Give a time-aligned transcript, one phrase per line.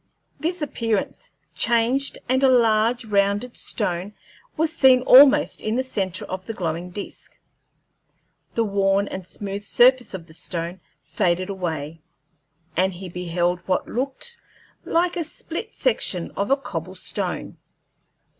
[0.39, 4.15] This appearance changed, and a large rounded stone
[4.57, 7.37] was seen almost in the centre of the glowing disk.
[8.55, 12.01] The worn and smooth surface of the stone faded away,
[12.75, 14.37] and he beheld what looked
[14.85, 17.57] like a split section of a cobble stone.